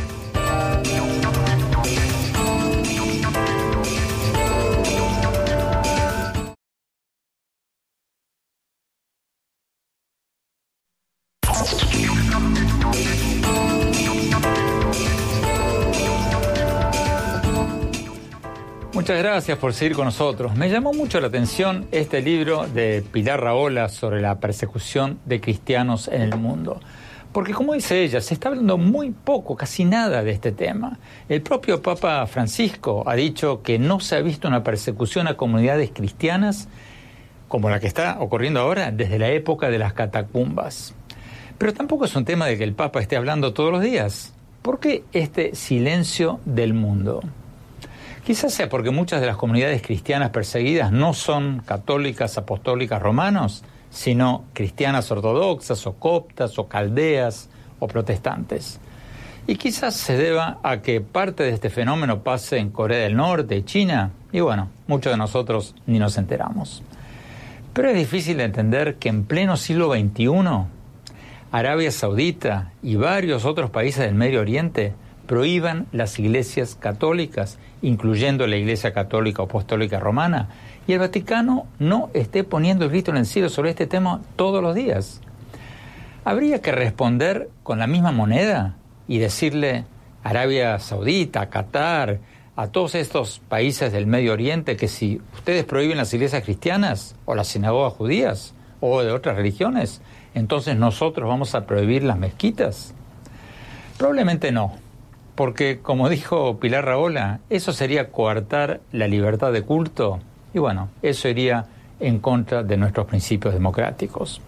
[19.03, 20.55] Muchas gracias por seguir con nosotros.
[20.55, 26.07] Me llamó mucho la atención este libro de Pilar Raola sobre la persecución de cristianos
[26.07, 26.79] en el mundo.
[27.33, 30.99] Porque como dice ella, se está hablando muy poco, casi nada de este tema.
[31.27, 35.91] El propio Papa Francisco ha dicho que no se ha visto una persecución a comunidades
[35.93, 36.69] cristianas
[37.49, 40.95] como la que está ocurriendo ahora desde la época de las catacumbas.
[41.57, 44.33] Pero tampoco es un tema de que el Papa esté hablando todos los días.
[44.61, 47.19] ¿Por qué este silencio del mundo?
[48.25, 54.45] Quizás sea porque muchas de las comunidades cristianas perseguidas no son católicas, apostólicas, romanos, sino
[54.53, 57.49] cristianas ortodoxas o coptas o caldeas
[57.79, 58.79] o protestantes.
[59.45, 63.57] Y quizás se deba a que parte de este fenómeno pase en Corea del Norte
[63.57, 66.81] y China, y bueno, muchos de nosotros ni nos enteramos.
[67.73, 70.29] Pero es difícil de entender que en pleno siglo XXI,
[71.51, 74.93] Arabia Saudita y varios otros países del Medio Oriente
[75.25, 80.49] prohíban las iglesias católicas, incluyendo la Iglesia Católica Apostólica Romana,
[80.87, 84.61] y el Vaticano no esté poniendo el grito en el cielo sobre este tema todos
[84.61, 85.21] los días.
[86.25, 88.75] Habría que responder con la misma moneda
[89.07, 89.85] y decirle
[90.23, 92.19] a Arabia Saudita, Qatar,
[92.55, 97.33] a todos estos países del Medio Oriente que si ustedes prohíben las iglesias cristianas o
[97.33, 100.01] las sinagogas judías o de otras religiones,
[100.35, 102.93] entonces nosotros vamos a prohibir las mezquitas.
[103.97, 104.73] Probablemente no,
[105.35, 110.19] porque como dijo Pilar Raola, eso sería coartar la libertad de culto
[110.53, 111.65] y bueno, eso iría
[111.99, 114.41] en contra de nuestros principios democráticos.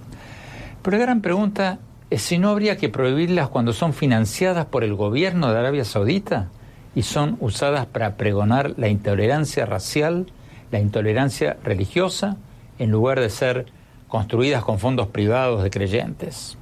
[0.81, 1.79] Pero la gran pregunta
[2.09, 6.49] es si no habría que prohibirlas cuando son financiadas por el gobierno de Arabia Saudita
[6.93, 10.27] y son usadas para pregonar la intolerancia racial,
[10.71, 12.37] la intolerancia religiosa,
[12.77, 13.65] en lugar de ser
[14.07, 16.57] construidas con fondos privados de creyentes.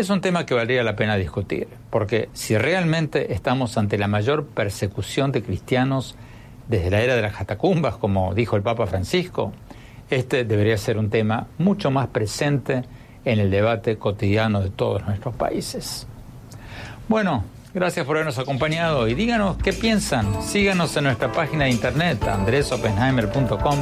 [0.00, 4.46] Es un tema que valdría la pena discutir, porque si realmente estamos ante la mayor
[4.46, 6.16] persecución de cristianos
[6.68, 9.52] desde la era de las catacumbas, como dijo el Papa Francisco,
[10.08, 12.82] este debería ser un tema mucho más presente
[13.26, 16.06] en el debate cotidiano de todos nuestros países.
[17.06, 20.42] Bueno, Gracias por habernos acompañado y díganos qué piensan.
[20.42, 23.78] Síganos en nuestra página de internet andresopenheimer.com.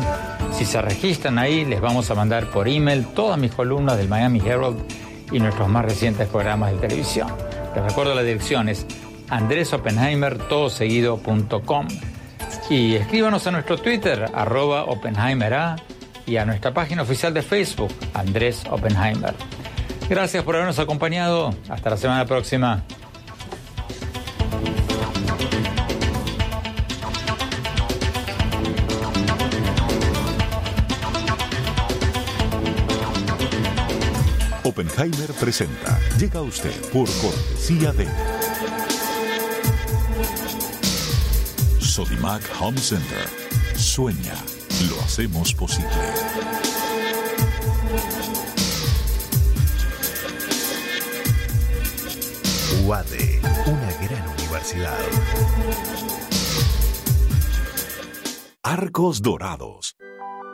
[0.52, 4.40] Si se registran ahí, les vamos a mandar por email todas mis columnas del Miami
[4.40, 4.76] Herald
[5.32, 7.28] y nuestros más recientes programas de televisión.
[7.74, 8.86] Les recuerdo la dirección es
[9.28, 11.88] andresopenheimer.com
[12.70, 15.76] y escríbanos a nuestro Twitter arroba oppenheimera
[16.26, 19.34] y a nuestra página oficial de Facebook Andrés Oppenheimer.
[20.08, 21.54] Gracias por habernos acompañado.
[21.68, 22.84] Hasta la semana próxima.
[34.98, 35.96] Oppenheimer presenta.
[36.18, 38.08] Llega a usted por cortesía de
[41.78, 43.24] Sodimac Home Center.
[43.76, 44.34] Sueña,
[44.90, 45.88] lo hacemos posible.
[52.84, 54.98] UADE, una gran universidad.
[58.64, 59.94] Arcos Dorados